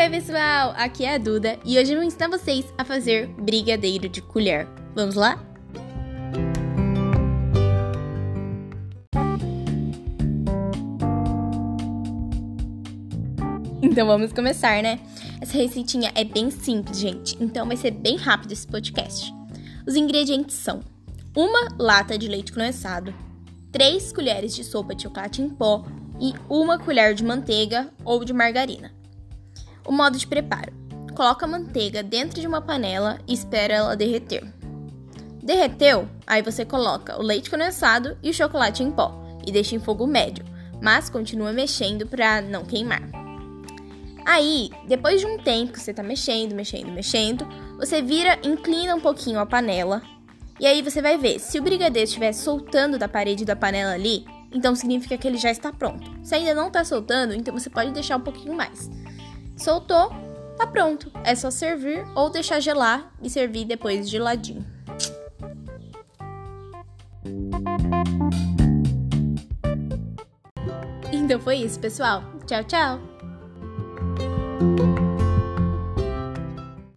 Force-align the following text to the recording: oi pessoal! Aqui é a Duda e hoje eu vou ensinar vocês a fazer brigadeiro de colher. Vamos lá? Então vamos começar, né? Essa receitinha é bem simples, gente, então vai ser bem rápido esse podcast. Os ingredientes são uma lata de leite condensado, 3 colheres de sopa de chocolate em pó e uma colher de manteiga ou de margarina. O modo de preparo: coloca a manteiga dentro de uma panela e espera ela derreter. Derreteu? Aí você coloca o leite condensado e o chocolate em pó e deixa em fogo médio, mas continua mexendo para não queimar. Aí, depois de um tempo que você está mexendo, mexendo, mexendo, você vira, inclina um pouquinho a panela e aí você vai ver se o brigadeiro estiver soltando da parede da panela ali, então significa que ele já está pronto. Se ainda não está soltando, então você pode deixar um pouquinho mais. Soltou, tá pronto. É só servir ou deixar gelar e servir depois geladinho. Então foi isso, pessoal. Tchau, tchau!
oi 0.00 0.10
pessoal! 0.10 0.72
Aqui 0.76 1.04
é 1.04 1.16
a 1.16 1.18
Duda 1.18 1.58
e 1.64 1.76
hoje 1.76 1.92
eu 1.92 1.96
vou 1.96 2.06
ensinar 2.06 2.28
vocês 2.28 2.64
a 2.78 2.84
fazer 2.84 3.26
brigadeiro 3.26 4.08
de 4.08 4.22
colher. 4.22 4.68
Vamos 4.94 5.16
lá? 5.16 5.44
Então 13.82 14.06
vamos 14.06 14.32
começar, 14.32 14.80
né? 14.84 15.00
Essa 15.40 15.54
receitinha 15.54 16.12
é 16.14 16.22
bem 16.22 16.48
simples, 16.48 17.00
gente, 17.00 17.36
então 17.40 17.66
vai 17.66 17.76
ser 17.76 17.90
bem 17.90 18.16
rápido 18.16 18.52
esse 18.52 18.68
podcast. 18.68 19.34
Os 19.84 19.96
ingredientes 19.96 20.54
são 20.54 20.78
uma 21.36 21.70
lata 21.76 22.16
de 22.16 22.28
leite 22.28 22.52
condensado, 22.52 23.12
3 23.72 24.12
colheres 24.12 24.54
de 24.54 24.62
sopa 24.62 24.94
de 24.94 25.02
chocolate 25.02 25.42
em 25.42 25.50
pó 25.50 25.84
e 26.20 26.34
uma 26.48 26.78
colher 26.78 27.14
de 27.14 27.24
manteiga 27.24 27.90
ou 28.04 28.24
de 28.24 28.32
margarina. 28.32 28.96
O 29.88 29.92
modo 29.92 30.18
de 30.18 30.26
preparo: 30.26 30.70
coloca 31.16 31.46
a 31.46 31.48
manteiga 31.48 32.02
dentro 32.02 32.38
de 32.38 32.46
uma 32.46 32.60
panela 32.60 33.18
e 33.26 33.32
espera 33.32 33.72
ela 33.72 33.96
derreter. 33.96 34.44
Derreteu? 35.42 36.06
Aí 36.26 36.42
você 36.42 36.62
coloca 36.62 37.18
o 37.18 37.22
leite 37.22 37.48
condensado 37.48 38.14
e 38.22 38.28
o 38.28 38.34
chocolate 38.34 38.82
em 38.82 38.90
pó 38.90 39.18
e 39.46 39.50
deixa 39.50 39.74
em 39.74 39.80
fogo 39.80 40.06
médio, 40.06 40.44
mas 40.82 41.08
continua 41.08 41.54
mexendo 41.54 42.06
para 42.06 42.42
não 42.42 42.66
queimar. 42.66 43.00
Aí, 44.26 44.68
depois 44.86 45.22
de 45.22 45.26
um 45.26 45.38
tempo 45.38 45.72
que 45.72 45.80
você 45.80 45.90
está 45.90 46.02
mexendo, 46.02 46.54
mexendo, 46.54 46.92
mexendo, 46.92 47.48
você 47.78 48.02
vira, 48.02 48.38
inclina 48.44 48.94
um 48.94 49.00
pouquinho 49.00 49.40
a 49.40 49.46
panela 49.46 50.02
e 50.60 50.66
aí 50.66 50.82
você 50.82 51.00
vai 51.00 51.16
ver 51.16 51.38
se 51.38 51.58
o 51.58 51.62
brigadeiro 51.62 52.06
estiver 52.06 52.34
soltando 52.34 52.98
da 52.98 53.08
parede 53.08 53.46
da 53.46 53.56
panela 53.56 53.92
ali, 53.92 54.26
então 54.52 54.74
significa 54.74 55.16
que 55.16 55.26
ele 55.26 55.38
já 55.38 55.50
está 55.50 55.72
pronto. 55.72 56.10
Se 56.22 56.34
ainda 56.34 56.52
não 56.52 56.66
está 56.66 56.84
soltando, 56.84 57.32
então 57.32 57.58
você 57.58 57.70
pode 57.70 57.90
deixar 57.90 58.18
um 58.18 58.20
pouquinho 58.20 58.54
mais. 58.54 58.90
Soltou, 59.58 60.10
tá 60.56 60.66
pronto. 60.66 61.10
É 61.24 61.34
só 61.34 61.50
servir 61.50 62.06
ou 62.14 62.30
deixar 62.30 62.60
gelar 62.60 63.12
e 63.20 63.28
servir 63.28 63.64
depois 63.64 64.08
geladinho. 64.08 64.64
Então 71.12 71.40
foi 71.40 71.56
isso, 71.56 71.78
pessoal. 71.78 72.22
Tchau, 72.46 72.64
tchau! 72.64 72.98